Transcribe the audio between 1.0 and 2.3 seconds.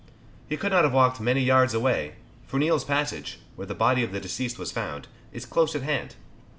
many yards away